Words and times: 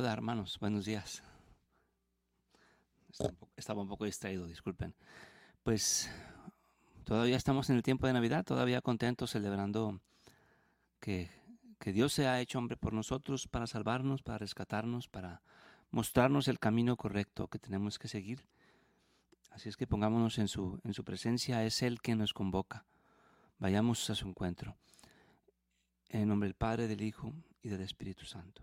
Hola 0.00 0.14
hermanos, 0.14 0.58
buenos 0.58 0.86
días. 0.86 1.22
Estaba 3.54 3.82
un 3.82 3.88
poco 3.88 4.06
distraído, 4.06 4.46
disculpen. 4.46 4.94
Pues 5.62 6.10
todavía 7.04 7.36
estamos 7.36 7.68
en 7.68 7.76
el 7.76 7.82
tiempo 7.82 8.06
de 8.06 8.14
Navidad, 8.14 8.46
todavía 8.46 8.80
contentos 8.80 9.32
celebrando 9.32 10.00
que, 11.00 11.28
que 11.78 11.92
Dios 11.92 12.14
se 12.14 12.26
ha 12.26 12.40
hecho 12.40 12.58
hombre 12.58 12.78
por 12.78 12.94
nosotros 12.94 13.46
para 13.46 13.66
salvarnos, 13.66 14.22
para 14.22 14.38
rescatarnos, 14.38 15.06
para 15.06 15.42
mostrarnos 15.90 16.48
el 16.48 16.58
camino 16.58 16.96
correcto 16.96 17.48
que 17.48 17.58
tenemos 17.58 17.98
que 17.98 18.08
seguir. 18.08 18.46
Así 19.50 19.68
es 19.68 19.76
que 19.76 19.86
pongámonos 19.86 20.38
en 20.38 20.48
su, 20.48 20.80
en 20.82 20.94
su 20.94 21.04
presencia, 21.04 21.62
es 21.66 21.82
Él 21.82 22.00
quien 22.00 22.16
nos 22.16 22.32
convoca. 22.32 22.86
Vayamos 23.58 24.08
a 24.08 24.14
su 24.14 24.26
encuentro. 24.26 24.78
En 26.08 26.26
nombre 26.26 26.48
del 26.48 26.54
Padre, 26.54 26.88
del 26.88 27.02
Hijo 27.02 27.34
y 27.62 27.68
del 27.68 27.82
Espíritu 27.82 28.24
Santo. 28.24 28.62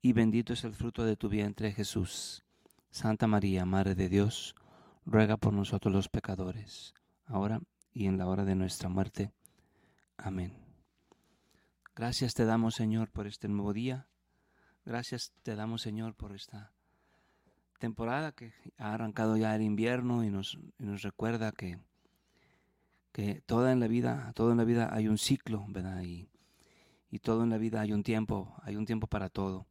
y 0.00 0.12
bendito 0.12 0.52
es 0.52 0.64
el 0.64 0.74
fruto 0.74 1.04
de 1.04 1.16
tu 1.16 1.28
vientre 1.28 1.72
Jesús. 1.72 2.44
Santa 2.90 3.26
María, 3.26 3.64
Madre 3.64 3.94
de 3.94 4.08
Dios, 4.08 4.54
ruega 5.04 5.36
por 5.36 5.52
nosotros 5.52 5.92
los 5.92 6.08
pecadores, 6.08 6.94
ahora 7.26 7.60
y 7.92 8.06
en 8.06 8.18
la 8.18 8.26
hora 8.26 8.44
de 8.44 8.54
nuestra 8.54 8.88
muerte. 8.88 9.32
Amén. 10.16 10.52
Gracias 11.94 12.34
te 12.34 12.44
damos, 12.44 12.76
Señor, 12.76 13.10
por 13.10 13.26
este 13.26 13.48
nuevo 13.48 13.72
día. 13.72 14.06
Gracias 14.84 15.32
te 15.42 15.56
damos, 15.56 15.82
Señor, 15.82 16.14
por 16.14 16.32
esta 16.32 16.72
temporada 17.78 18.32
que 18.32 18.52
ha 18.76 18.94
arrancado 18.94 19.36
ya 19.36 19.54
el 19.54 19.62
invierno 19.62 20.24
y 20.24 20.30
nos, 20.30 20.58
recuerda 21.02 21.52
que, 21.52 21.78
que 23.12 23.40
toda 23.46 23.72
en 23.72 23.80
la 23.80 23.88
vida, 23.88 24.32
todo 24.34 24.52
en 24.52 24.58
la 24.58 24.64
vida 24.64 24.88
hay 24.92 25.08
un 25.08 25.18
ciclo, 25.18 25.64
¿verdad? 25.68 26.02
Y, 26.02 26.28
y 27.10 27.18
todo 27.18 27.42
en 27.42 27.50
la 27.50 27.58
vida 27.58 27.80
hay 27.80 27.92
un 27.92 28.02
tiempo, 28.02 28.54
hay 28.62 28.76
un 28.76 28.86
tiempo 28.86 29.06
para 29.06 29.28
todo. 29.28 29.66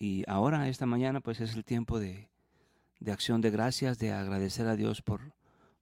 Y 0.00 0.24
ahora, 0.26 0.68
esta 0.68 0.86
mañana, 0.86 1.20
pues 1.20 1.40
es 1.40 1.54
el 1.54 1.64
tiempo 1.64 2.00
de, 2.00 2.28
de 2.98 3.12
acción 3.12 3.40
de 3.40 3.50
gracias, 3.50 3.98
de 3.98 4.10
agradecer 4.10 4.66
a 4.66 4.74
Dios 4.74 5.02
por 5.02 5.20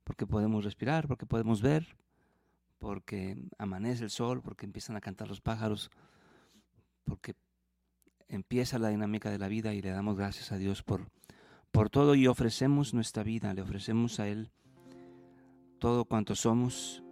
porque 0.08 0.27
podemos 0.27 0.64
respirar, 0.64 1.06
porque 1.06 1.27
podemos 1.27 1.60
ver, 1.60 1.86
porque 2.78 3.36
amanece 3.58 4.05
el 4.05 4.10
sol, 4.10 4.41
porque 4.41 4.64
empiezan 4.64 4.97
a 4.97 5.02
cantar 5.02 5.28
los 5.28 5.42
pájaros, 5.42 5.91
porque 7.05 7.34
empieza 8.27 8.78
la 8.78 8.88
dinámica 8.88 9.30
de 9.30 9.38
la 9.38 9.48
vida 9.48 9.75
y 9.75 9.83
le 9.83 9.91
damos 9.91 10.16
gracias 10.16 10.50
a 10.50 10.56
Dios 10.56 10.82
por, 10.82 11.10
por 11.70 11.91
todo 11.91 12.14
y 12.14 12.26
ofrecemos 12.26 12.94
nuestra 12.94 13.22
vida, 13.22 13.53
le 13.53 13.60
ofrecemos 13.60 14.19
a 14.19 14.28
Él 14.28 14.50
todo 15.78 16.06
cuanto 16.06 16.34
somos. 16.34 17.03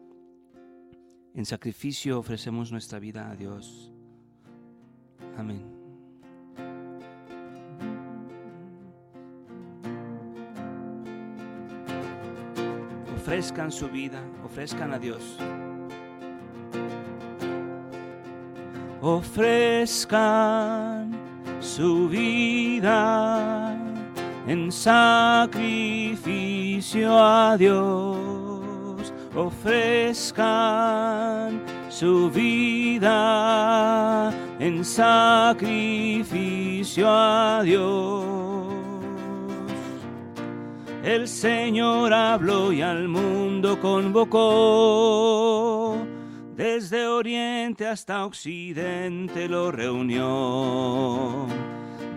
En 1.34 1.44
sacrificio 1.44 2.18
ofrecemos 2.18 2.72
nuestra 2.72 2.98
vida 2.98 3.30
a 3.30 3.36
Dios. 3.36 3.92
Amén. 5.36 5.75
Ofrezcan 13.26 13.72
su 13.72 13.88
vida, 13.88 14.20
ofrezcan 14.44 14.94
a 14.94 15.00
Dios. 15.00 15.36
Ofrezcan 19.00 21.10
su 21.58 22.08
vida 22.08 23.76
en 24.46 24.70
sacrificio 24.70 25.48
a 27.18 27.56
Dios. 27.56 29.12
Ofrezcan 29.34 30.44
su 31.88 32.30
vida 32.30 34.32
en 34.60 34.84
sacrificio 34.84 37.08
a 37.08 37.62
Dios. 37.64 38.25
El 41.06 41.26
Señor 41.28 42.12
habló 42.12 42.72
y 42.72 42.82
al 42.82 43.06
mundo 43.06 43.80
convocó. 43.80 44.36
Desde 46.56 47.06
oriente 47.06 47.86
hasta 47.86 48.24
occidente 48.24 49.48
lo 49.48 49.70
reunió. 49.70 51.46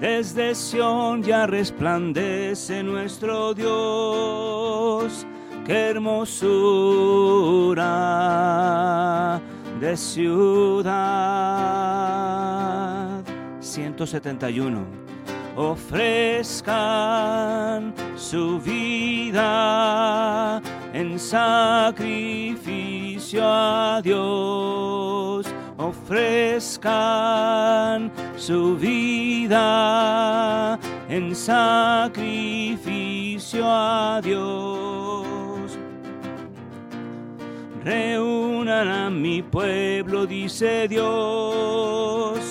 Desde 0.01 0.55
Sión 0.55 1.21
ya 1.21 1.45
resplandece 1.45 2.81
nuestro 2.81 3.53
Dios. 3.53 5.27
Qué 5.67 5.89
hermosura 5.91 6.39
de 9.79 9.95
ciudad. 9.95 10.89
171 13.59 14.98
ofrezcan 15.59 16.73
su 18.15 18.59
vida 18.61 20.61
en 20.93 21.19
sacrificio 21.19 23.41
a 23.43 23.99
Dios. 24.01 25.45
Ofrezcan 25.77 26.89
su 28.37 28.77
vida 28.77 30.79
en 31.09 31.35
sacrificio 31.35 33.65
a 33.65 34.21
Dios. 34.23 35.77
Reúnan 37.83 38.87
a 38.87 39.09
mi 39.09 39.41
pueblo, 39.41 40.25
dice 40.25 40.87
Dios 40.87 42.48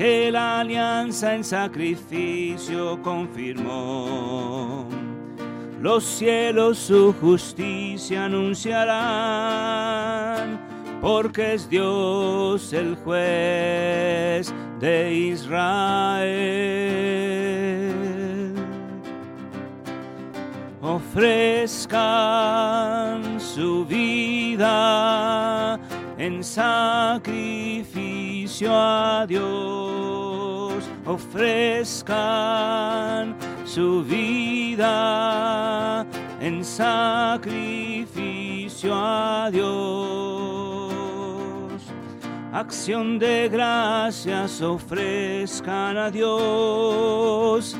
que 0.00 0.30
la 0.32 0.60
alianza 0.60 1.34
en 1.34 1.44
sacrificio 1.44 3.02
confirmó. 3.02 4.88
Los 5.78 6.04
cielos 6.04 6.78
su 6.78 7.12
justicia 7.20 8.24
anunciarán, 8.24 8.88
porque 11.02 11.52
es 11.52 11.68
Dios 11.68 12.72
el 12.72 12.96
juez 12.96 14.54
de 14.78 15.12
Israel. 15.12 16.30
Ofrezcan 20.80 22.00
su 23.38 23.84
vida 23.84 25.78
en 26.20 26.44
sacrificio 26.44 27.90
a 28.70 29.24
Dios, 29.26 29.89
ofrezcan 31.12 32.14
su 33.64 34.04
vida 34.04 36.06
en 36.40 36.64
sacrificio 36.64 37.44
a 38.94 39.50
Dios. 39.50 40.92
Acción 42.52 43.18
de 43.18 43.48
gracias 43.48 44.62
ofrezcan 44.62 45.96
a 45.96 46.10
Dios 46.10 47.76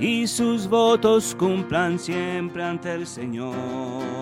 y 0.00 0.26
sus 0.26 0.66
votos 0.68 1.36
cumplan 1.38 1.98
siempre 1.98 2.62
ante 2.62 2.94
el 2.94 3.06
Señor 3.06 4.14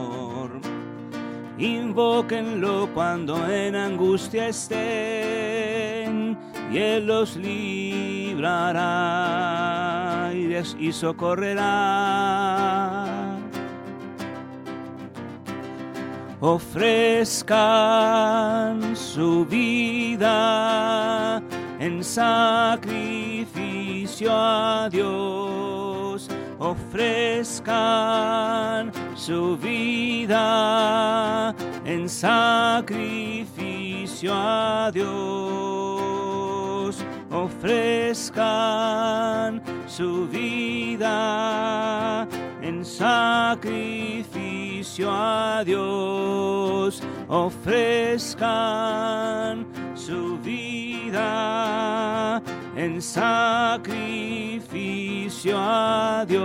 invóquenlo 1.59 2.89
cuando 2.93 3.49
en 3.49 3.77
angustia 3.77 4.49
estén, 4.49 5.92
y 6.73 7.01
los 7.01 7.37
librará 7.37 8.83
y, 10.79 10.91
socorrerá. 10.93 11.59
Ofrezcan 16.41 17.57
su 18.97 19.45
vida 19.45 21.43
en 21.79 22.03
sacrificio 22.03 23.13
a 24.33 24.89
Dios. 24.91 26.29
Ofrezcan 26.59 27.71
su 29.15 29.57
vida 29.59 31.55
en 31.85 32.09
sacrificio 32.09 33.03
a 34.35 34.91
Dios. 34.93 36.22
Ofrezcan 37.63 39.63
su 39.87 40.27
vida 40.27 42.27
en 42.61 42.85
sacrificio 42.85 45.09
a 45.09 45.63
Dios, 45.65 47.01
ofrezcan 47.29 48.45
su 49.95 50.39
vida 50.39 52.43
en 52.75 53.01
sacrificio 53.01 53.97
a 55.57 56.27
Dios. 56.27 56.43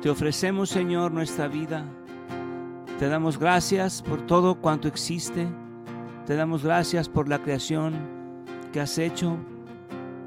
Te 0.00 0.08
ofrecemos, 0.08 0.70
Señor, 0.70 1.12
nuestra 1.12 1.46
vida. 1.48 1.84
Te 2.98 3.08
damos 3.08 3.38
gracias 3.38 4.02
por 4.02 4.22
todo 4.22 4.56
cuanto 4.56 4.88
existe. 4.88 5.46
Te 6.26 6.34
damos 6.34 6.64
gracias 6.64 7.08
por 7.08 7.28
la 7.28 7.38
creación 7.38 7.94
que 8.72 8.80
has 8.80 8.98
hecho. 8.98 9.36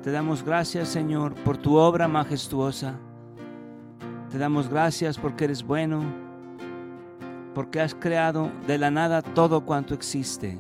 Te 0.01 0.09
damos 0.09 0.41
gracias, 0.41 0.87
Señor, 0.87 1.33
por 1.43 1.57
tu 1.57 1.75
obra 1.75 2.07
majestuosa. 2.07 2.97
Te 4.29 4.37
damos 4.37 4.69
gracias 4.69 5.17
porque 5.17 5.43
eres 5.43 5.63
bueno, 5.63 6.01
porque 7.53 7.81
has 7.81 7.93
creado 7.93 8.49
de 8.65 8.77
la 8.77 8.89
nada 8.89 9.21
todo 9.21 9.65
cuanto 9.65 9.93
existe. 9.93 10.57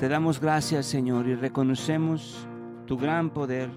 Te 0.00 0.08
damos 0.08 0.40
gracias, 0.40 0.86
Señor, 0.86 1.28
y 1.28 1.34
reconocemos 1.34 2.48
tu 2.86 2.96
gran 2.96 3.28
poder, 3.28 3.68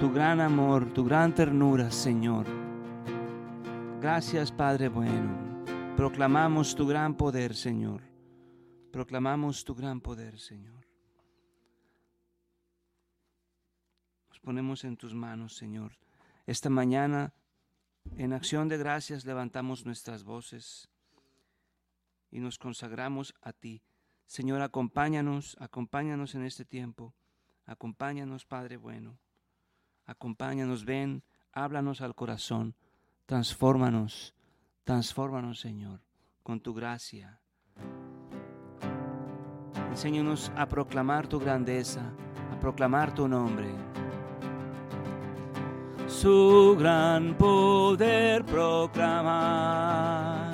tu 0.00 0.12
gran 0.12 0.40
amor, 0.40 0.86
tu 0.86 1.04
gran 1.04 1.32
ternura, 1.32 1.92
Señor. 1.92 2.44
Gracias, 4.00 4.50
Padre 4.50 4.88
bueno. 4.88 5.49
Proclamamos 6.00 6.74
tu 6.74 6.86
gran 6.86 7.14
poder, 7.14 7.54
Señor. 7.54 8.00
Proclamamos 8.90 9.62
tu 9.66 9.74
gran 9.74 10.00
poder, 10.00 10.38
Señor. 10.38 10.86
Nos 14.30 14.40
ponemos 14.40 14.82
en 14.84 14.96
tus 14.96 15.12
manos, 15.12 15.56
Señor. 15.56 15.98
Esta 16.46 16.70
mañana, 16.70 17.34
en 18.16 18.32
acción 18.32 18.66
de 18.68 18.78
gracias, 18.78 19.26
levantamos 19.26 19.84
nuestras 19.84 20.24
voces 20.24 20.88
y 22.30 22.40
nos 22.40 22.56
consagramos 22.56 23.34
a 23.42 23.52
ti. 23.52 23.82
Señor, 24.24 24.62
acompáñanos, 24.62 25.58
acompáñanos 25.60 26.34
en 26.34 26.44
este 26.46 26.64
tiempo. 26.64 27.12
Acompáñanos, 27.66 28.46
Padre 28.46 28.78
bueno. 28.78 29.18
Acompáñanos, 30.06 30.86
ven, 30.86 31.22
háblanos 31.52 32.00
al 32.00 32.14
corazón. 32.14 32.74
Transfórmanos, 33.26 34.34
transfórmanos, 34.90 35.60
Señor, 35.60 36.00
con 36.42 36.58
tu 36.58 36.74
gracia. 36.74 37.38
Enséñanos 39.88 40.50
a 40.56 40.66
proclamar 40.66 41.28
tu 41.28 41.38
grandeza, 41.38 42.12
a 42.52 42.58
proclamar 42.58 43.14
tu 43.14 43.28
nombre 43.28 43.68
su 46.08 46.74
gran 46.76 47.36
poder 47.36 48.44
proclamar 48.44 50.50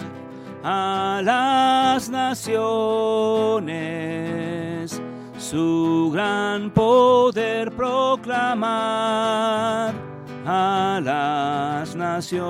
a 0.62 1.22
las 1.24 2.10
naciones, 2.10 2.60
su 5.38 6.10
gran 6.12 6.70
poder 6.70 7.72
proclamar 7.72 9.26
a 10.46 11.00
las 11.02 11.94
naciones. 11.96 12.46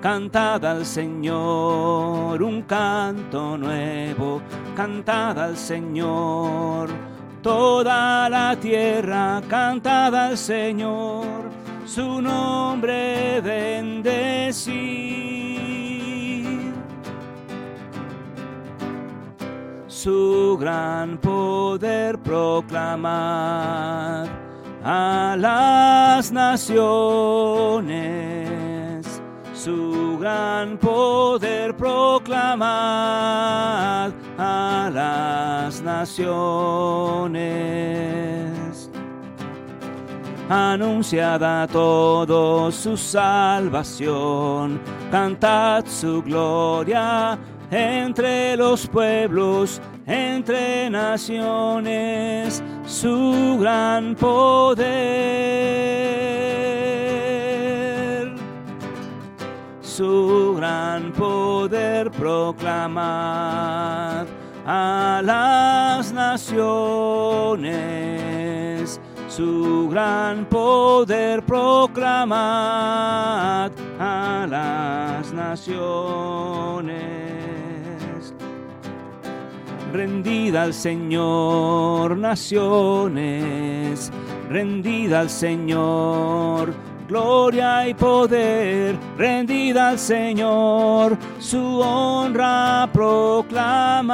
Cantad 0.00 0.64
al 0.64 0.86
Señor 0.86 2.42
un 2.42 2.62
canto 2.62 3.58
nuevo, 3.58 4.40
cantad 4.74 5.38
al 5.38 5.56
Señor 5.56 6.88
Toda 7.42 8.28
la 8.28 8.54
tierra 8.60 9.40
cantada 9.48 10.26
al 10.28 10.36
Señor, 10.36 11.48
su 11.86 12.20
nombre 12.20 13.40
bendecir. 13.40 14.99
Su 20.02 20.56
gran 20.58 21.18
poder 21.18 22.18
proclamar 22.20 23.10
a 24.82 25.36
las 25.38 26.32
naciones. 26.32 26.80
Su 29.52 30.16
gran 30.18 30.78
poder 30.78 31.76
proclamar 31.76 32.54
a 34.38 34.90
las 34.90 35.82
naciones. 35.82 36.30
Anunciada 40.48 41.64
a 41.64 41.66
todos 41.68 42.74
su 42.74 42.96
salvación, 42.96 44.80
cantad 45.10 45.84
su 45.84 46.22
gloria 46.22 47.38
entre 47.70 48.56
los 48.56 48.86
pueblos, 48.86 49.80
entre 50.06 50.90
naciones, 50.90 52.62
su 52.84 53.58
gran 53.60 54.14
poder. 54.16 54.80
Su 59.80 60.54
gran 60.56 61.12
poder 61.12 62.10
proclamar 62.10 63.06
a 64.66 65.20
las 65.22 66.12
naciones. 66.12 66.60
Su 69.28 69.88
gran 69.90 70.44
poder 70.46 71.42
proclamad 71.44 72.40
a 73.98 74.46
las 74.48 75.32
naciones. 75.32 77.19
Rendida 79.92 80.62
al 80.62 80.74
Señor, 80.74 82.16
naciones, 82.16 84.12
rendida 84.48 85.20
al 85.20 85.30
Señor 85.30 86.72
gloria 87.10 87.86
y 87.88 87.94
poder, 87.94 88.96
rendida 89.18 89.88
al 89.88 89.98
Señor, 89.98 91.18
su 91.40 91.80
honra 91.80 92.88
proclamad, 92.92 94.12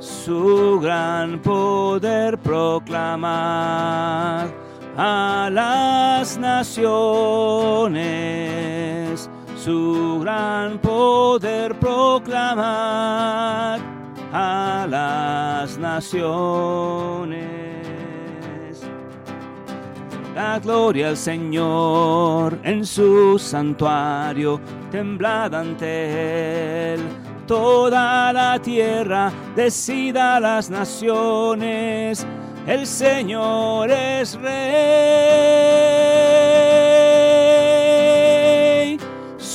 su 0.00 0.80
gran 0.82 1.40
poder 1.40 2.36
proclamad 2.38 4.48
a 4.96 5.48
las 5.52 6.36
naciones, 6.38 6.90
su 9.64 10.18
gran 10.20 10.78
poder 10.78 11.78
proclamad 11.78 13.78
a 14.32 14.86
las 14.90 15.78
naciones. 15.78 17.38
La 20.34 20.58
gloria 20.58 21.10
al 21.10 21.16
Señor 21.16 22.58
en 22.64 22.84
su 22.84 23.38
santuario, 23.38 24.60
temblad 24.90 25.54
ante 25.54 26.94
Él. 26.94 27.00
Toda 27.46 28.32
la 28.32 28.60
tierra 28.60 29.30
decida 29.54 30.40
las 30.40 30.70
naciones, 30.70 32.26
el 32.66 32.84
Señor 32.84 33.92
es 33.92 34.34
rey. 34.40 35.62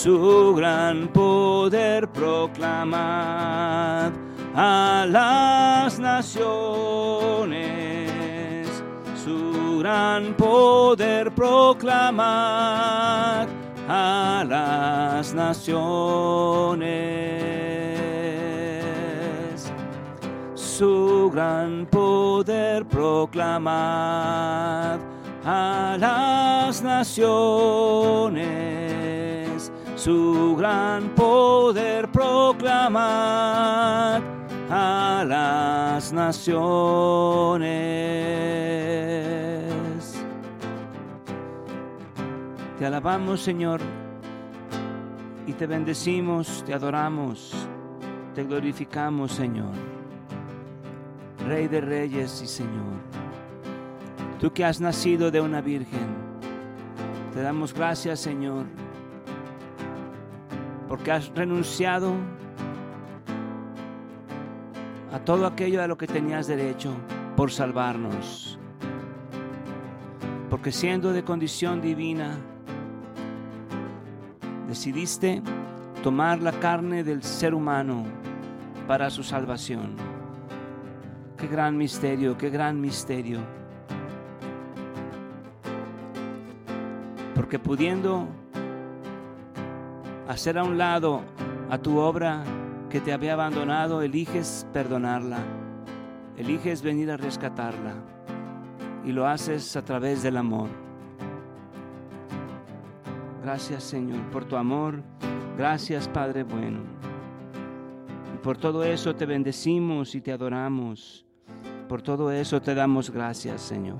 Su 0.04 0.54
gran 0.56 1.08
poder 1.08 2.08
proclamad 2.10 4.12
a 4.56 5.06
las 5.10 6.00
naciones 6.00 7.98
gran 9.88 10.34
poder 10.34 11.32
proclamar 11.32 12.28
a 13.88 14.44
las 14.46 15.34
naciones. 15.34 16.92
Su 20.56 21.32
gran 21.34 21.86
poder 21.86 22.86
proclamar 22.86 23.40
a 25.46 25.96
las 25.98 26.82
naciones. 26.82 29.17
Su 29.98 30.56
gran 30.56 31.10
poder 31.16 32.12
proclamar 32.12 34.22
a 34.70 35.26
las 35.28 36.14
naciones. 36.14 37.68
Te 42.78 42.86
alabamos, 42.86 43.42
Señor, 43.42 43.82
y 45.48 45.54
te 45.54 45.66
bendecimos, 45.66 46.64
te 46.64 46.76
adoramos, 46.76 47.56
te 48.36 48.44
glorificamos, 48.44 49.32
Señor. 49.32 49.74
Rey 51.48 51.68
de 51.68 51.82
reyes 51.82 52.40
y 52.44 52.48
Señor. 52.48 52.98
Tú 54.40 54.54
que 54.54 54.64
has 54.64 54.80
nacido 54.80 55.32
de 55.32 55.42
una 55.42 55.60
virgen, 55.60 56.06
te 57.34 57.42
damos 57.42 57.74
gracias, 57.74 58.20
Señor, 58.20 58.68
porque 60.88 61.12
has 61.12 61.30
renunciado 61.36 62.14
a 65.12 65.20
todo 65.20 65.46
aquello 65.46 65.82
a 65.82 65.88
lo 65.88 65.98
que 65.98 66.08
tenías 66.08 66.48
derecho 66.48 66.94
por 67.36 67.52
salvarnos. 67.52 68.58
Porque 70.50 70.72
siendo 70.72 71.12
de 71.12 71.24
condición 71.24 71.82
divina, 71.82 72.38
decidiste 74.68 75.42
tomar 76.04 76.42
la 76.42 76.54
carne 76.54 77.04
del 77.04 77.24
ser 77.24 77.54
humano 77.54 78.06
para 78.88 79.10
su 79.10 79.24
salvación. 79.24 79.96
Qué 81.38 81.48
gran 81.48 81.78
misterio, 81.78 82.38
qué 82.38 82.50
gran 82.50 82.80
misterio. 82.80 83.42
Porque 87.36 87.60
pudiendo 87.60 88.28
hacer 90.28 90.58
a 90.58 90.64
un 90.64 90.78
lado 90.78 91.22
a 91.70 91.78
tu 91.78 91.98
obra 91.98 92.44
que 92.90 93.02
te 93.02 93.14
había 93.14 93.34
abandonado, 93.34 94.02
eliges 94.02 94.66
perdonarla, 94.74 95.40
eliges 96.38 96.82
venir 96.82 97.12
a 97.12 97.18
rescatarla 97.18 97.96
y 99.04 99.12
lo 99.12 99.28
haces 99.28 99.76
a 99.76 99.84
través 99.84 100.24
del 100.24 100.38
amor. 100.38 100.70
Gracias 103.42 103.84
Señor 103.84 104.20
por 104.32 104.46
tu 104.46 104.58
amor. 104.58 105.02
Gracias 105.58 106.08
Padre 106.08 106.44
bueno. 106.44 106.80
Y 108.36 108.38
por 108.40 108.58
todo 108.58 108.84
eso 108.84 109.16
te 109.16 109.26
bendecimos 109.26 110.16
y 110.16 110.22
te 110.22 110.32
adoramos. 110.32 111.26
Por 111.88 112.02
todo 112.02 112.32
eso 112.32 112.62
te 112.62 112.76
damos 112.76 113.10
gracias 113.10 113.62
Señor. 113.62 113.98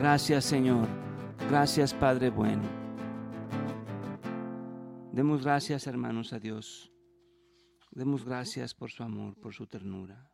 Gracias 0.00 0.44
Señor. 0.44 0.86
Gracias 1.48 1.94
Padre 1.94 2.30
bueno. 2.30 2.85
Demos 5.16 5.42
gracias 5.42 5.86
hermanos 5.86 6.34
a 6.34 6.38
Dios. 6.38 6.92
Demos 7.90 8.22
gracias 8.22 8.74
por 8.74 8.90
su 8.90 9.02
amor, 9.02 9.34
por 9.40 9.54
su 9.54 9.66
ternura. 9.66 10.30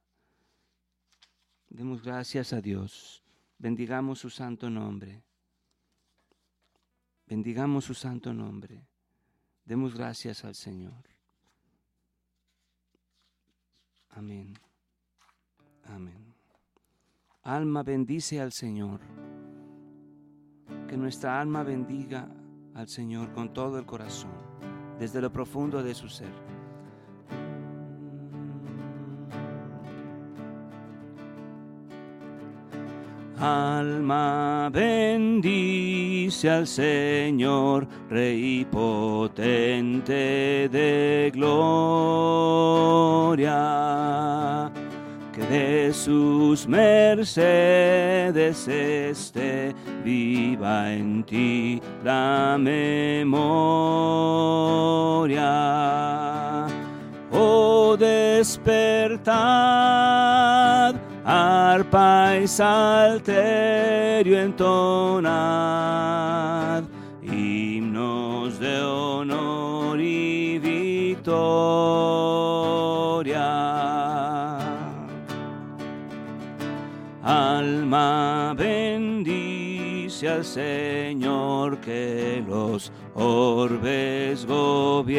Demos 1.68 2.02
gracias 2.02 2.52
a 2.52 2.60
Dios. 2.60 3.22
Bendigamos 3.58 4.18
su 4.18 4.28
santo 4.28 4.68
nombre. 4.68 5.22
Bendigamos 7.28 7.84
su 7.84 7.94
santo 7.94 8.34
nombre. 8.34 8.88
Demos 9.64 9.94
gracias 9.94 10.44
al 10.44 10.56
Señor. 10.56 11.08
Amén. 14.08 14.52
Amén. 15.84 16.34
Alma 17.44 17.84
bendice 17.84 18.40
al 18.40 18.50
Señor. 18.50 18.98
Que 20.88 20.96
nuestra 20.96 21.40
alma 21.40 21.62
bendiga 21.62 22.28
al 22.74 22.88
Señor 22.88 23.32
con 23.32 23.52
todo 23.52 23.78
el 23.78 23.86
corazón, 23.86 24.32
desde 25.02 25.20
lo 25.20 25.30
profundo 25.32 25.82
de 25.82 25.96
su 25.96 26.08
ser. 26.08 26.28
Alma 33.36 34.70
bendice 34.72 36.48
al 36.48 36.68
Señor, 36.68 37.88
Rey 38.08 38.64
potente 38.64 40.68
de 40.70 41.32
gloria, 41.34 42.30
que 45.32 45.42
de 45.42 45.92
sus 45.92 46.68
mercedes 46.68 48.68
esté 48.68 49.74
viva 50.04 50.92
en 50.92 51.24
ti 51.24 51.80
la 52.04 52.56
memoria. 52.58 53.12
Oh, 57.32 57.96
despertad 57.96 59.32
arpa 61.24 62.36
y 62.42 62.48
salterio 62.48 64.40
entonad, 64.40 65.32
Alma 77.22 78.52
bendice 78.56 80.28
al 80.28 80.44
Señor 80.44 81.78
que 81.78 82.42
los 82.48 82.90
orbes 83.14 84.44
gobierna 84.44 85.12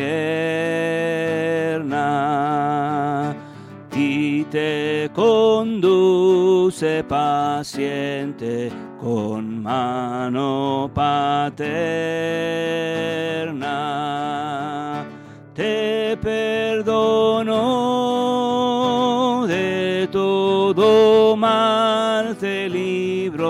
y 3.96 4.44
te 4.46 5.10
conduce 5.14 7.04
paciente 7.06 8.70
con 9.00 9.62
mano 9.64 10.92
paterna. 10.94 11.64
Te 15.54 16.18
perdono 16.18 17.54
de 19.48 20.10
todo 20.12 21.33
mal 22.34 22.38
te 22.38 22.70
libro, 22.70 23.42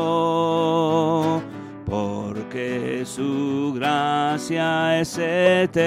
porque 1.85 3.03
su 3.05 3.73
gracia 3.75 4.99
es 4.99 5.17
eterna. 5.17 5.83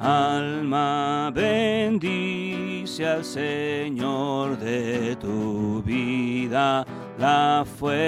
Alma 0.00 1.30
bendice 1.34 3.06
al 3.06 3.24
Señor 3.24 4.58
de 4.58 5.16
tu 5.16 5.82
vida 5.82 6.84
la 7.18 7.64
fuente 7.78 8.02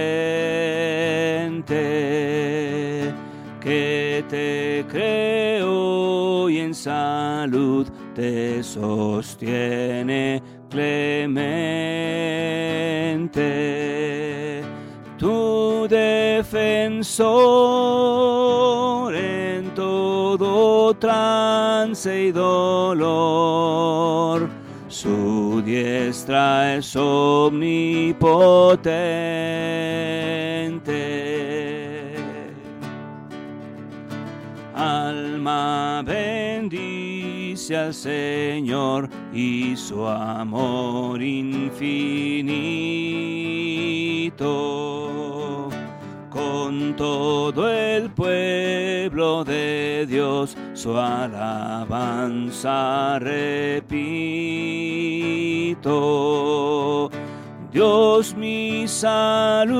que 3.61 4.25
te 4.28 4.85
creó 4.88 6.50
y 6.50 6.58
en 6.58 6.75
salud 6.75 7.87
te 8.16 8.62
sostiene 8.62 10.42
clemente. 10.70 11.42
Tu 15.18 15.87
defensor 15.87 17.23
en 19.14 19.75
todo 19.75 20.94
trance 20.94 22.28
y 22.28 22.32
dolor. 22.32 24.49
Su 24.88 25.61
diestra 25.62 26.76
es 26.76 26.96
omnipotente. 26.96 29.96
Al 37.75 37.92
Señor 37.94 39.08
y 39.32 39.75
su 39.76 40.06
amor 40.06 41.20
infinito. 41.20 41.88
Con 46.30 46.94
todo 46.94 47.68
el 47.68 48.11
pueblo 48.11 49.42
de 49.42 50.06
Dios 50.08 50.56
su 50.75 50.96
alabanza 50.96 52.58
repito. 53.18 54.30
Dios 57.73 58.35
mi 58.37 58.87
salud, 58.87 59.76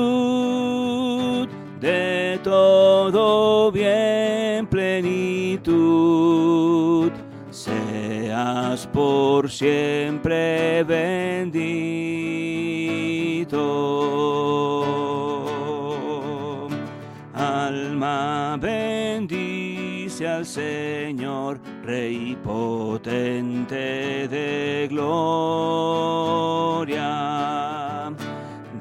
de 1.79 2.39
todo 2.43 3.71
bien 3.71 4.06
por 8.85 9.49
siempre 9.49 10.83
bendito. 10.83 11.87
Alma 17.33 17.67
Alma 17.67 18.57
bendice 18.57 20.27
al 20.27 20.45
Señor, 20.45 21.59
Rey 21.83 22.37
potente 22.43 24.27
de 24.27 24.87
gloria. 24.89 25.17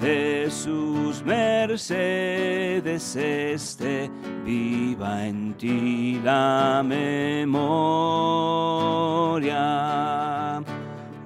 De 0.01 0.51
sus 0.51 1.23
mercedes 1.25 3.17
este 3.17 4.11
viva 4.57 5.27
en 5.27 5.55
ti 5.55 6.21
la 6.23 6.83
memoria. 6.83 7.75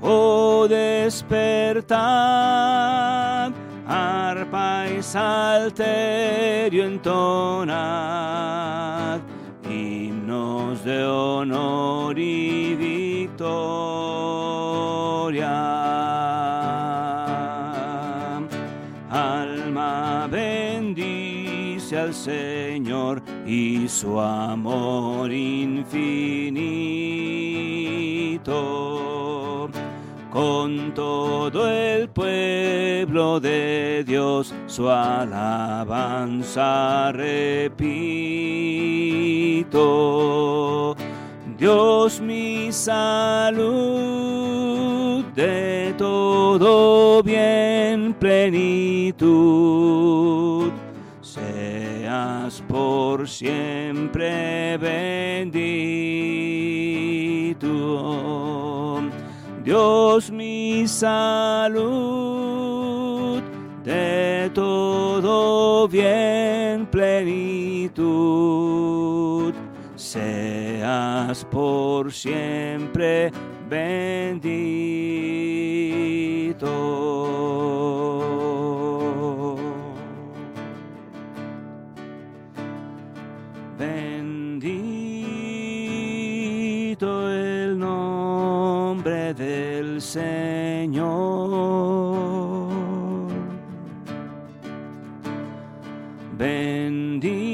Oh, 0.02 0.66
despertad, 0.68 1.92
arpa 3.86 4.86
y 4.88 5.02
salterio 5.02 6.84
entonad, 6.84 7.70
himnos 9.68 10.84
de 10.84 11.04
honor 11.04 12.18
y 12.18 12.74
victoria. 12.74 13.60
Alma 19.10 20.28
bendice 20.30 21.98
al 21.98 22.14
Señor 22.14 22.49
y 23.50 23.88
su 23.88 24.20
amor 24.20 25.32
infinito. 25.32 26.08
Con 30.30 30.94
todo 30.94 31.68
el 31.68 32.08
pueblo 32.08 33.40
de 33.40 34.04
Dios 34.06 34.54
su 34.66 34.88
alabanza 34.88 36.30
repito. 37.10 38.14
Dios 41.58 42.20
mi 42.20 42.70
salud, 42.70 43.64
de 45.34 45.92
todo 45.98 47.20
bien 47.24 48.14
plenitud 48.14 49.70
por 52.70 53.28
siempre 53.28 54.78
bendito. 54.78 55.60
Dios 59.64 60.30
mi 60.30 60.86
salud, 60.86 61.82
de 63.84 64.50
todo 64.54 65.88
bien 65.88 66.86
plenitud, 66.86 68.02
seas 69.96 71.44
por 71.46 72.12
siempre 72.12 73.32
bendito. 73.68 75.59
Señor. 89.98 91.48
Bendito 96.36 97.50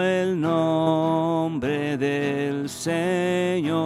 el 0.00 0.40
nombre 0.40 1.96
del 1.96 2.68
Señor. 2.68 3.80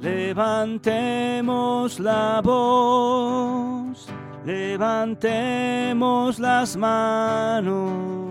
Levantemos 0.00 2.00
la 2.00 2.40
voz, 2.42 4.08
levantemos 4.44 6.38
las 6.38 6.76
manos. 6.76 8.21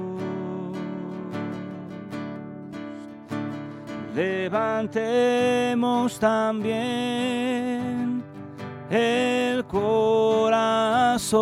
Levantemos 4.22 6.20
también 6.20 8.24
el 8.88 9.66
corazón 9.66 11.42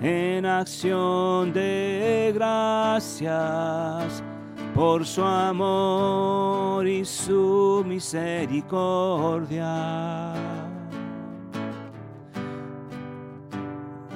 en 0.00 0.46
acción 0.46 1.52
de 1.52 2.32
gracias 2.34 4.22
por 4.74 5.04
su 5.04 5.22
amor 5.22 6.88
y 6.88 7.04
su 7.04 7.84
misericordia. 7.86 10.55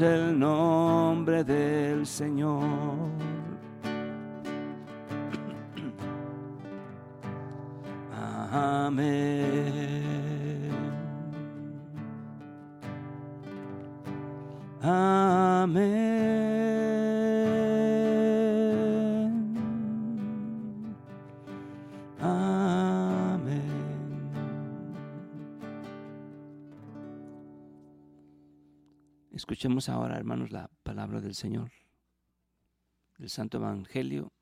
el 0.00 0.38
nombre 0.38 1.42
del 1.42 2.06
Señor. 2.06 2.62
Amén. 8.52 9.42
Amén. 14.80 16.02
Escuchemos 29.52 29.90
ahora, 29.90 30.16
hermanos, 30.16 30.50
la 30.50 30.70
palabra 30.82 31.20
del 31.20 31.34
Señor, 31.34 31.70
del 33.18 33.28
Santo 33.28 33.58
Evangelio 33.58 34.32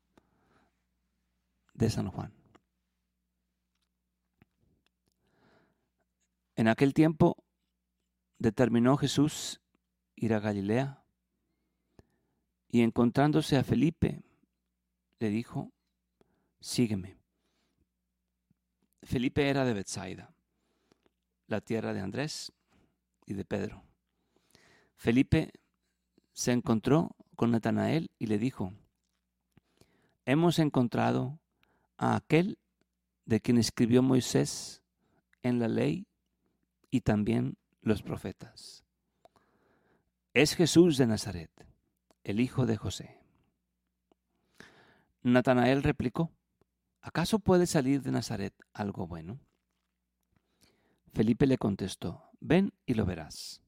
de 1.73 1.89
San 1.89 2.07
Juan. 2.07 2.33
En 6.55 6.69
aquel 6.69 6.93
tiempo 6.93 7.35
determinó 8.37 8.95
Jesús 8.95 9.59
ir 10.15 10.33
a 10.33 10.39
Galilea 10.39 11.03
y 12.69 12.79
encontrándose 12.79 13.57
a 13.57 13.65
Felipe, 13.65 14.23
le 15.19 15.29
dijo, 15.29 15.73
sígueme. 16.61 17.17
Felipe 19.03 19.49
era 19.49 19.65
de 19.65 19.73
Bethsaida, 19.73 20.33
la 21.47 21.59
tierra 21.59 21.91
de 21.91 21.99
Andrés 21.99 22.53
y 23.25 23.33
de 23.33 23.43
Pedro. 23.43 23.90
Felipe 25.01 25.51
se 26.31 26.51
encontró 26.51 27.15
con 27.35 27.49
Natanael 27.49 28.11
y 28.19 28.27
le 28.27 28.37
dijo, 28.37 28.71
hemos 30.25 30.59
encontrado 30.59 31.39
a 31.97 32.15
aquel 32.15 32.59
de 33.25 33.41
quien 33.41 33.57
escribió 33.57 34.03
Moisés 34.03 34.83
en 35.41 35.57
la 35.57 35.67
ley 35.67 36.05
y 36.91 37.01
también 37.01 37.57
los 37.81 38.03
profetas. 38.03 38.85
Es 40.35 40.53
Jesús 40.53 40.97
de 40.97 41.07
Nazaret, 41.07 41.49
el 42.23 42.39
hijo 42.39 42.67
de 42.67 42.77
José. 42.77 43.17
Natanael 45.23 45.81
replicó, 45.81 46.31
¿acaso 47.01 47.39
puede 47.39 47.65
salir 47.65 48.03
de 48.03 48.11
Nazaret 48.11 48.53
algo 48.71 49.07
bueno? 49.07 49.39
Felipe 51.11 51.47
le 51.47 51.57
contestó, 51.57 52.29
ven 52.39 52.71
y 52.85 52.93
lo 52.93 53.07
verás. 53.07 53.63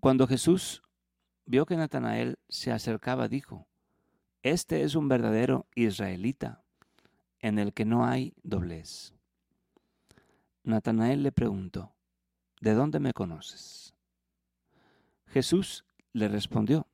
Cuando 0.00 0.28
Jesús 0.28 0.82
vio 1.44 1.66
que 1.66 1.76
Natanael 1.76 2.38
se 2.48 2.70
acercaba, 2.70 3.26
dijo, 3.26 3.66
Este 4.42 4.82
es 4.82 4.94
un 4.94 5.08
verdadero 5.08 5.66
israelita, 5.74 6.62
en 7.40 7.58
el 7.58 7.72
que 7.72 7.84
no 7.84 8.06
hay 8.06 8.34
doblez. 8.42 9.14
Natanael 10.62 11.22
le 11.22 11.32
preguntó, 11.32 11.94
¿de 12.60 12.74
dónde 12.74 13.00
me 13.00 13.12
conoces? 13.12 13.94
Jesús 15.26 15.84
le 16.12 16.28
respondió, 16.28 16.86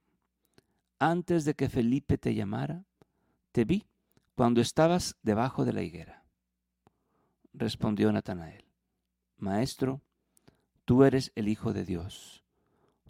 antes 0.98 1.44
de 1.44 1.54
que 1.54 1.68
Felipe 1.68 2.16
te 2.16 2.34
llamara, 2.34 2.84
te 3.52 3.64
vi 3.64 3.86
cuando 4.34 4.60
estabas 4.60 5.16
debajo 5.22 5.64
de 5.64 5.72
la 5.72 5.82
higuera. 5.82 6.24
Respondió 7.52 8.10
Natanael, 8.12 8.64
Maestro, 9.36 10.00
tú 10.84 11.04
eres 11.04 11.32
el 11.34 11.48
Hijo 11.48 11.72
de 11.72 11.84
Dios, 11.84 12.43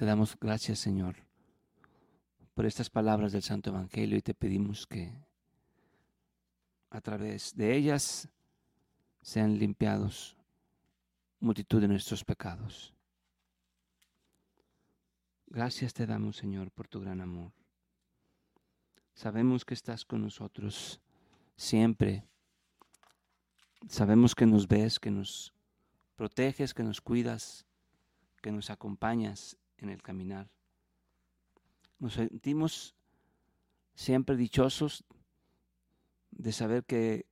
Te 0.00 0.06
damos 0.06 0.34
gracias, 0.40 0.78
Señor, 0.78 1.14
por 2.54 2.64
estas 2.64 2.88
palabras 2.88 3.32
del 3.32 3.42
Santo 3.42 3.68
Evangelio 3.68 4.16
y 4.16 4.22
te 4.22 4.32
pedimos 4.32 4.86
que 4.86 5.12
a 6.88 7.02
través 7.02 7.54
de 7.54 7.76
ellas 7.76 8.26
sean 9.20 9.58
limpiados 9.58 10.38
multitud 11.38 11.82
de 11.82 11.88
nuestros 11.88 12.24
pecados. 12.24 12.94
Gracias 15.48 15.92
te 15.92 16.06
damos, 16.06 16.38
Señor, 16.38 16.70
por 16.70 16.88
tu 16.88 17.02
gran 17.02 17.20
amor. 17.20 17.52
Sabemos 19.12 19.66
que 19.66 19.74
estás 19.74 20.06
con 20.06 20.22
nosotros 20.22 20.98
siempre. 21.56 22.24
Sabemos 23.86 24.34
que 24.34 24.46
nos 24.46 24.66
ves, 24.66 24.98
que 24.98 25.10
nos 25.10 25.52
proteges, 26.16 26.72
que 26.72 26.84
nos 26.84 27.02
cuidas, 27.02 27.66
que 28.40 28.50
nos 28.50 28.70
acompañas 28.70 29.58
en 29.80 29.90
el 29.90 30.02
caminar. 30.02 30.48
Nos 31.98 32.14
sentimos 32.14 32.94
siempre 33.94 34.36
dichosos 34.36 35.04
de 36.30 36.52
saber 36.52 36.84
que, 36.84 37.26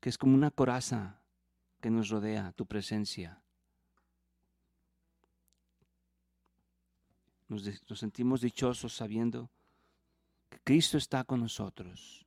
que 0.00 0.08
es 0.08 0.18
como 0.18 0.34
una 0.34 0.50
coraza 0.50 1.20
que 1.80 1.90
nos 1.90 2.08
rodea 2.10 2.52
tu 2.52 2.66
presencia. 2.66 3.42
Nos, 7.48 7.64
nos, 7.88 7.98
sentimos 7.98 8.42
dichosos 8.42 8.94
sabiendo 8.94 9.50
que 10.50 10.58
Cristo 10.60 10.98
está 10.98 11.24
con 11.24 11.40
nosotros. 11.40 12.26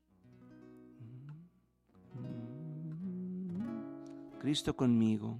Cristo 4.39 4.75
conmigo, 4.75 5.39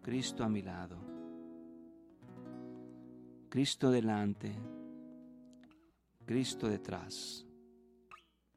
Cristo 0.00 0.42
a 0.42 0.48
mi 0.48 0.62
lado, 0.62 1.07
Cristo 3.48 3.90
delante, 3.90 4.54
Cristo 6.24 6.68
detrás. 6.68 7.46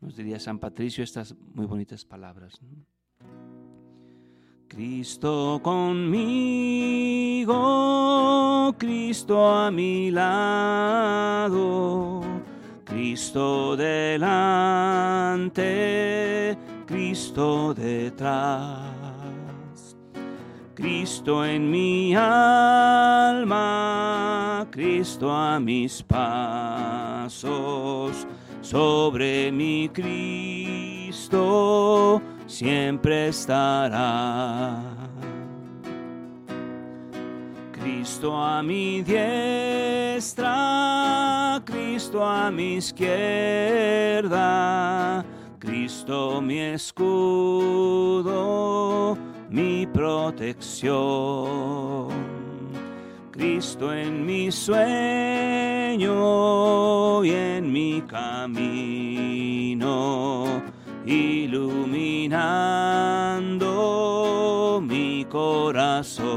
Nos 0.02 0.16
diría 0.16 0.40
San 0.40 0.60
Patricio 0.60 1.04
estas 1.04 1.36
muy 1.54 1.66
bonitas 1.66 2.04
palabras. 2.06 2.60
Cristo 4.68 5.60
conmigo, 5.62 7.54
Cristo 8.78 9.54
a 9.54 9.70
mi 9.70 10.10
lado, 10.12 11.52
Cristo 12.86 13.76
delante, 13.76 15.58
Cristo 16.86 17.74
detrás, 17.74 18.94
Cristo 20.82 21.46
en 21.46 21.70
mi 21.70 22.16
alma, 22.16 23.56
Cristo 24.72 25.30
a 25.32 25.60
mis 25.60 26.02
pasos, 26.02 27.36
sobre 28.62 29.52
mi 29.52 29.88
Cristo 29.90 31.40
siempre 32.48 33.28
estará. 33.28 34.82
Cristo 37.72 38.36
a 38.36 38.64
mi 38.64 39.04
diestra, 39.04 40.50
Cristo 41.64 42.26
a 42.26 42.50
mi 42.50 42.78
izquierda, 42.78 44.34
Cristo 45.60 46.42
mi 46.42 46.58
escudo, 46.60 48.32
mi 49.52 49.86
protección. 49.86 50.92
Cristo 53.32 53.94
en 53.94 54.26
mi 54.26 54.52
sueño 54.52 54.82
y 57.24 57.32
en 57.32 57.72
mi 57.72 58.02
camino 58.02 59.22
iluminando 61.06 62.02
mi 64.82 65.26
corazón. 65.26 66.32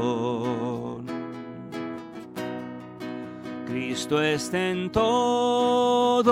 Cristo 3.65 4.21
está 4.21 4.69
en 4.69 4.91
todos 4.91 6.25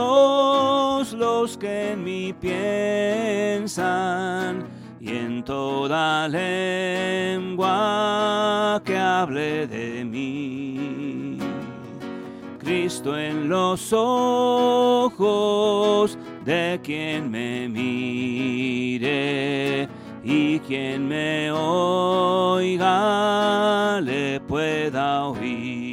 los 1.13 1.57
que 1.57 1.93
en 1.93 2.03
mí 2.03 2.33
piensan 2.33 3.83
toda 5.43 6.27
lengua 6.27 7.71
que 8.85 8.97
hable 8.97 9.67
de 9.67 10.03
mí. 10.05 11.37
Cristo 12.59 13.17
en 13.17 13.49
los 13.49 13.91
ojos 13.93 15.27
de 16.45 16.79
quien 16.81 17.29
me 17.29 17.67
mire 17.67 19.13
y 20.23 20.59
quien 20.59 21.07
me 21.07 21.51
oiga 21.51 22.89
le 24.01 24.39
pueda 24.39 25.25
oír. 25.25 25.83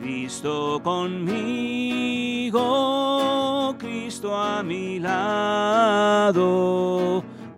Cristo 0.00 0.80
conmigo, 0.82 1.81
Cristo 4.22 4.36
a 4.36 4.62
mi 4.62 5.00
lado, 5.00 6.38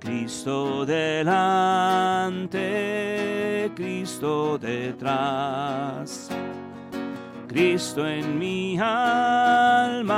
Cristo 0.00 0.86
delante, 0.86 2.50
Cristo 3.74 4.56
detrás 4.56 6.30
Cristo 7.46 8.06
en 8.06 8.38
mi 8.38 8.78
alma, 8.78 10.08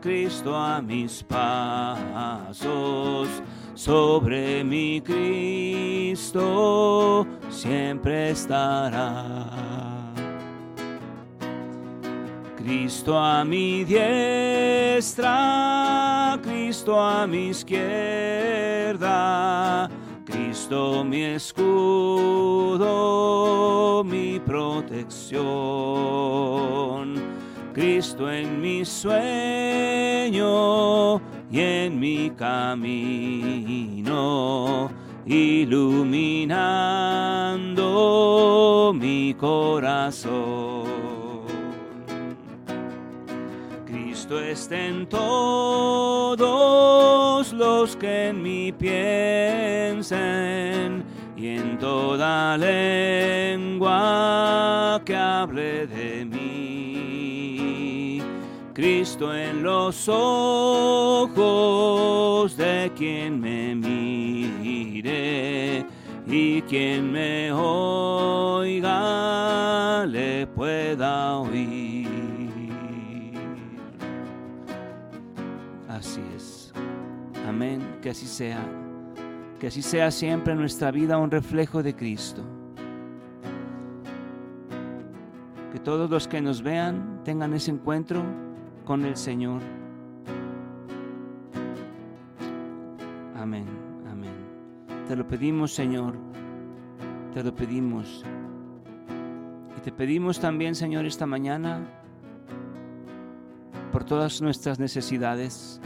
Cristo 0.00 0.54
a 0.54 0.80
mis 0.80 1.24
pasos, 1.24 2.62
sobre 3.74 4.62
mi 4.62 5.00
Cristo 5.00 6.46
siempre 7.50 8.30
estará. 8.30 10.03
Cristo 12.64 13.12
a 13.18 13.44
mi 13.44 13.84
diestra, 13.84 15.28
Cristo 16.42 16.98
a 16.98 17.26
mi 17.26 17.48
izquierda, 17.48 19.06
Cristo 20.24 21.04
mi 21.04 21.24
escudo, 21.24 22.82
mi 24.02 24.40
protección. 24.40 25.44
Cristo 27.74 28.30
en 28.30 28.62
mi 28.62 28.82
sueño 28.86 30.40
y 31.50 31.60
en 31.60 32.00
mi 32.00 32.30
camino, 32.30 33.70
iluminando 35.26 36.54
mi 38.94 39.34
corazón. 39.34 41.13
En 44.36 45.06
todos 45.06 46.42
los 47.52 47.96
que 47.96 48.28
en 48.28 48.42
mí 48.42 48.72
piensen 48.72 50.14
y 51.36 51.48
en 51.48 51.78
toda 51.78 52.58
lengua 52.58 53.90
que 55.04 55.14
hable 55.14 55.86
de 55.86 56.24
mí. 56.24 58.20
Cristo 58.72 59.32
en 59.34 59.62
los 59.62 60.08
ojos 60.08 61.36
de 62.56 62.90
quien 62.96 63.38
me 63.40 63.74
mire 63.76 65.06
y 66.26 66.60
quien 66.62 67.12
me 67.12 67.52
oiga 67.52 68.94
le 70.06 70.46
pueda 70.48 71.38
oír. 71.38 71.93
Amén. 77.54 77.98
Que 78.02 78.10
así 78.10 78.26
sea. 78.26 78.66
Que 79.60 79.68
así 79.68 79.80
sea 79.80 80.10
siempre 80.10 80.56
nuestra 80.56 80.90
vida 80.90 81.18
un 81.18 81.30
reflejo 81.30 81.84
de 81.84 81.94
Cristo. 81.94 82.42
Que 85.70 85.78
todos 85.78 86.10
los 86.10 86.26
que 86.26 86.40
nos 86.40 86.62
vean 86.62 87.20
tengan 87.22 87.54
ese 87.54 87.70
encuentro 87.70 88.24
con 88.84 89.04
el 89.04 89.14
Señor. 89.14 89.60
Amén, 93.36 93.66
amén. 94.10 94.34
Te 95.06 95.14
lo 95.14 95.24
pedimos, 95.28 95.72
Señor. 95.72 96.16
Te 97.34 97.44
lo 97.44 97.54
pedimos. 97.54 98.24
Y 99.78 99.80
te 99.80 99.92
pedimos 99.92 100.40
también, 100.40 100.74
Señor, 100.74 101.06
esta 101.06 101.24
mañana 101.24 101.86
por 103.92 104.02
todas 104.02 104.42
nuestras 104.42 104.80
necesidades, 104.80 105.80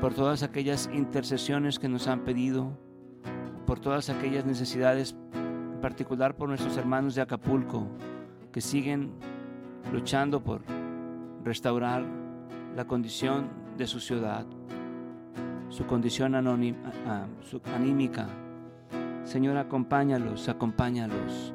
por 0.00 0.14
todas 0.14 0.42
aquellas 0.42 0.88
intercesiones 0.92 1.78
que 1.78 1.88
nos 1.88 2.06
han 2.06 2.20
pedido, 2.20 2.78
por 3.66 3.80
todas 3.80 4.10
aquellas 4.10 4.44
necesidades, 4.44 5.16
en 5.34 5.80
particular 5.80 6.36
por 6.36 6.48
nuestros 6.48 6.76
hermanos 6.76 7.14
de 7.14 7.22
Acapulco, 7.22 7.88
que 8.52 8.60
siguen 8.60 9.12
luchando 9.92 10.42
por 10.42 10.62
restaurar 11.44 12.04
la 12.76 12.86
condición 12.86 13.48
de 13.76 13.86
su 13.86 13.98
ciudad, 14.00 14.46
su 15.68 15.86
condición 15.86 16.34
anímica. 16.34 18.28
Señor, 19.24 19.56
acompáñalos, 19.56 20.48
acompáñalos. 20.48 21.52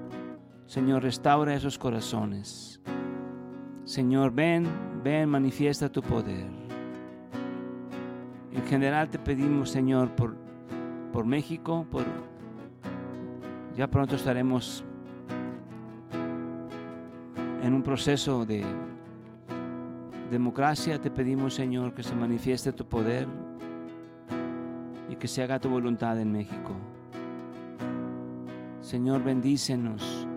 Señor, 0.66 1.04
restaura 1.04 1.56
esos 1.56 1.78
corazones. 1.78 2.82
Señor, 3.84 4.32
ven, 4.32 4.68
ven, 5.04 5.30
manifiesta 5.30 5.90
tu 5.90 6.02
poder. 6.02 6.63
En 8.54 8.64
general 8.66 9.10
te 9.10 9.20
pedimos, 9.20 9.70
Señor, 9.70 10.10
por, 10.16 10.36
por 11.12 11.26
México, 11.26 11.86
por 11.90 12.06
ya 13.76 13.88
pronto 13.90 14.16
estaremos 14.16 14.84
en 17.64 17.74
un 17.74 17.82
proceso 17.82 18.46
de 18.46 18.64
democracia. 20.30 21.02
Te 21.02 21.10
pedimos, 21.10 21.56
Señor, 21.56 21.94
que 21.94 22.04
se 22.04 22.16
manifieste 22.16 22.72
tu 22.72 22.86
poder 22.86 23.28
y 25.10 25.16
que 25.16 25.28
se 25.28 25.42
haga 25.42 25.60
tu 25.60 25.70
voluntad 25.70 26.20
en 26.20 26.32
México. 26.32 26.74
Señor, 28.82 29.24
bendícenos 29.24 30.28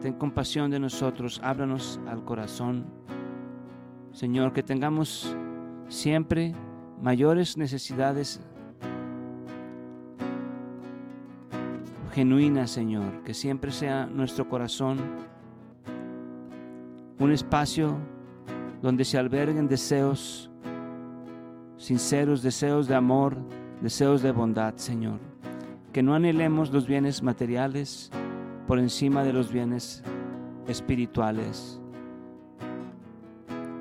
ten 0.00 0.14
compasión 0.14 0.70
de 0.70 0.80
nosotros, 0.80 1.40
háblanos 1.44 2.00
al 2.06 2.24
corazón. 2.24 2.86
Señor, 4.12 4.52
que 4.52 4.62
tengamos 4.62 5.36
siempre 5.88 6.54
mayores 7.02 7.56
necesidades 7.56 8.40
genuinas, 12.12 12.70
Señor, 12.70 13.22
que 13.22 13.34
siempre 13.34 13.70
sea 13.70 14.06
nuestro 14.06 14.48
corazón 14.48 14.98
un 17.18 17.32
espacio 17.32 17.96
donde 18.82 19.04
se 19.04 19.18
alberguen 19.18 19.68
deseos 19.68 20.50
sinceros, 21.76 22.42
deseos 22.42 22.88
de 22.88 22.94
amor, 22.94 23.36
deseos 23.80 24.22
de 24.22 24.32
bondad, 24.32 24.74
Señor. 24.76 25.18
Que 25.92 26.02
no 26.02 26.14
anhelemos 26.14 26.70
los 26.70 26.86
bienes 26.86 27.22
materiales, 27.22 28.10
por 28.66 28.78
encima 28.78 29.24
de 29.24 29.32
los 29.32 29.52
bienes 29.52 30.02
espirituales. 30.68 31.80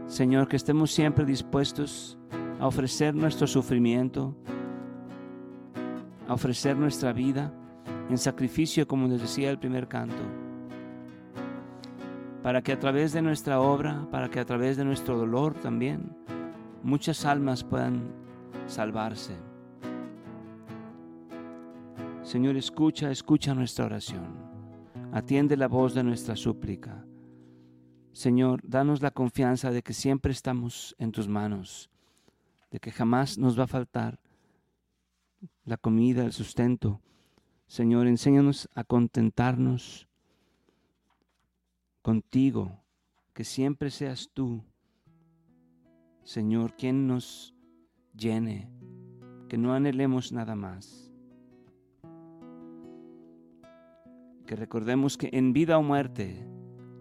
Señor, 0.07 0.47
que 0.47 0.55
estemos 0.55 0.91
siempre 0.91 1.25
dispuestos 1.25 2.17
a 2.59 2.67
ofrecer 2.67 3.15
nuestro 3.15 3.47
sufrimiento, 3.47 4.35
a 6.27 6.33
ofrecer 6.33 6.75
nuestra 6.75 7.13
vida 7.13 7.53
en 8.09 8.17
sacrificio, 8.17 8.87
como 8.87 9.07
nos 9.07 9.21
decía 9.21 9.49
el 9.49 9.59
primer 9.59 9.87
canto, 9.87 10.21
para 12.43 12.61
que 12.61 12.73
a 12.73 12.79
través 12.79 13.13
de 13.13 13.21
nuestra 13.21 13.61
obra, 13.61 14.07
para 14.11 14.29
que 14.29 14.39
a 14.39 14.45
través 14.45 14.77
de 14.77 14.85
nuestro 14.85 15.17
dolor 15.17 15.53
también, 15.53 16.15
muchas 16.83 17.25
almas 17.25 17.63
puedan 17.63 18.13
salvarse. 18.67 19.35
Señor, 22.23 22.57
escucha, 22.57 23.09
escucha 23.09 23.55
nuestra 23.55 23.85
oración. 23.85 24.49
Atiende 25.11 25.57
la 25.57 25.67
voz 25.67 25.95
de 25.95 26.03
nuestra 26.03 26.35
súplica. 26.35 27.05
Señor, 28.11 28.61
danos 28.63 29.01
la 29.01 29.11
confianza 29.11 29.71
de 29.71 29.81
que 29.81 29.93
siempre 29.93 30.31
estamos 30.31 30.95
en 30.99 31.11
tus 31.11 31.27
manos, 31.27 31.89
de 32.71 32.79
que 32.79 32.91
jamás 32.91 33.37
nos 33.37 33.57
va 33.57 33.63
a 33.63 33.67
faltar 33.67 34.19
la 35.65 35.77
comida, 35.77 36.23
el 36.23 36.33
sustento. 36.33 37.01
Señor, 37.67 38.07
enséñanos 38.07 38.69
a 38.73 38.83
contentarnos 38.83 40.07
contigo, 42.01 42.81
que 43.33 43.43
siempre 43.43 43.91
seas 43.91 44.29
tú, 44.33 44.63
Señor, 46.23 46.75
quien 46.75 47.07
nos 47.07 47.53
llene, 48.15 48.69
que 49.47 49.57
no 49.57 49.73
anhelemos 49.73 50.31
nada 50.31 50.55
más. 50.55 51.09
que 54.49 54.55
recordemos 54.55 55.15
que 55.15 55.29
en 55.31 55.53
vida 55.53 55.77
o 55.77 55.83
muerte 55.83 56.43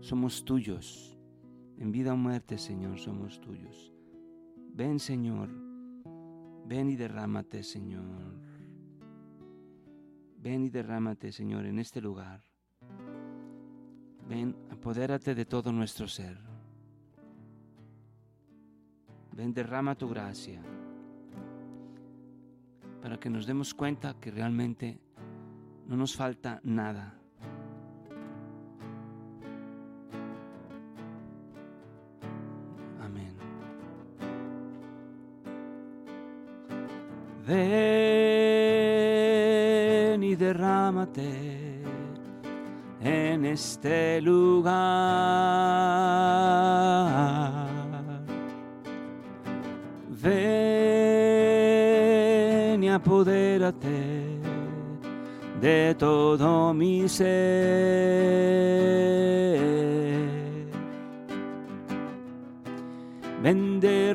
somos 0.01 0.45
tuyos. 0.45 1.17
En 1.79 1.91
vida 1.91 2.13
o 2.13 2.17
muerte, 2.19 2.59
Señor, 2.59 2.99
somos 2.99 3.41
tuyos. 3.41 3.95
Ven, 4.79 5.01
Señor. 5.01 5.49
Ven 6.65 6.89
y 6.89 6.95
derrámate, 6.95 7.65
Señor. 7.65 8.39
Ven 10.37 10.63
y 10.63 10.71
derrámate, 10.71 11.33
Señor, 11.33 11.67
en 11.67 11.81
este 11.81 12.01
lugar. 12.01 12.45
Ven, 14.29 14.55
apodérate 14.71 15.35
de 15.35 15.45
todo 15.47 15.73
nuestro 15.73 16.07
ser. 16.07 16.39
Ven, 19.33 19.53
derrama 19.53 19.97
tu 19.97 20.09
gracia 20.09 20.63
para 23.03 23.19
que 23.19 23.31
nos 23.31 23.47
demos 23.47 23.75
cuenta 23.75 24.15
que 24.21 24.31
realmente 24.31 25.01
no 25.89 25.97
nos 25.97 26.15
falta 26.15 26.61
nada 26.63 27.18
Ven 37.49 37.57
y 40.23 40.37
derrámate 40.37 41.81
en 43.01 43.47
este 43.47 44.21
lugar. 44.21 44.75
Ven 50.23 50.45
y 52.85 52.91
apodérate 52.91 54.39
de 55.59 55.95
todo 55.99 56.75
mi 56.75 57.09
ser. 57.09 58.29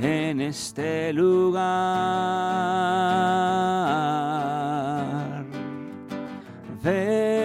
en 0.00 0.40
este 0.40 1.12
lugar. 1.12 1.58
Ven 6.82 7.38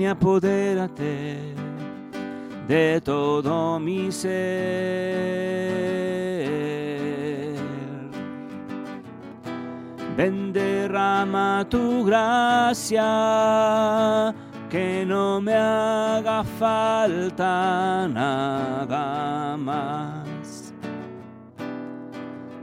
y 0.00 0.06
apodérate 0.06 1.38
de 2.68 3.00
todo 3.02 3.80
mi 3.80 4.12
ser. 4.12 4.40
Ven 10.16 10.52
derrama 10.52 11.66
tu 11.70 12.04
gracia, 12.04 13.04
que 14.68 15.04
no 15.06 15.40
me 15.40 15.54
haga 15.54 16.44
falta 16.44 18.06
nada 18.06 19.56
más 19.56 20.19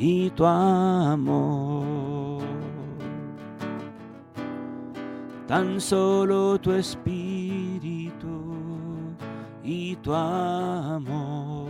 y 0.00 0.30
tu 0.30 0.46
amor. 0.46 2.42
Tan 5.46 5.78
solo 5.78 6.58
tu 6.58 6.72
espíritu 6.72 8.46
y 9.62 9.94
tu 9.96 10.14
amor. 10.14 11.68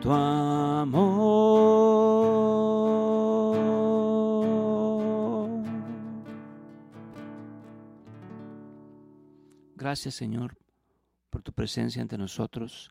Tu 0.00 0.10
amor. 0.10 1.20
Gracias 9.76 10.16
Señor 10.16 10.56
por 11.30 11.42
tu 11.42 11.52
presencia 11.52 12.02
entre 12.02 12.18
nosotros. 12.18 12.90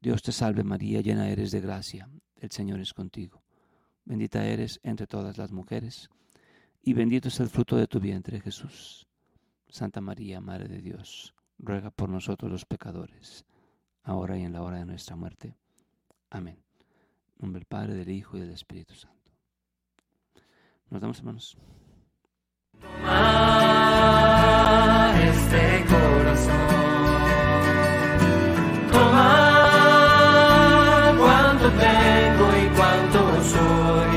Dios 0.00 0.22
te 0.22 0.32
salve 0.32 0.64
María, 0.64 1.00
llena 1.00 1.28
eres 1.28 1.50
de 1.50 1.60
gracia, 1.60 2.08
el 2.36 2.50
Señor 2.50 2.80
es 2.80 2.92
contigo. 2.92 3.42
Bendita 4.04 4.44
eres 4.46 4.80
entre 4.82 5.06
todas 5.06 5.38
las 5.38 5.50
mujeres, 5.52 6.10
y 6.82 6.92
bendito 6.92 7.28
es 7.28 7.40
el 7.40 7.48
fruto 7.48 7.76
de 7.76 7.86
tu 7.86 8.00
vientre, 8.00 8.40
Jesús. 8.40 9.06
Santa 9.68 10.00
María, 10.00 10.40
Madre 10.40 10.68
de 10.68 10.82
Dios, 10.82 11.34
ruega 11.58 11.90
por 11.90 12.08
nosotros 12.08 12.50
los 12.50 12.66
pecadores, 12.66 13.44
ahora 14.02 14.38
y 14.38 14.42
en 14.42 14.52
la 14.52 14.62
hora 14.62 14.78
de 14.78 14.84
nuestra 14.84 15.16
muerte. 15.16 15.56
Amén. 16.30 16.62
En 17.36 17.46
nombre 17.46 17.60
del 17.60 17.66
Padre, 17.66 17.94
del 17.94 18.10
Hijo 18.10 18.36
y 18.36 18.40
del 18.40 18.50
Espíritu 18.50 18.94
Santo. 18.94 19.32
Nos 20.90 21.00
damos 21.00 21.18
hermanos. 21.18 21.56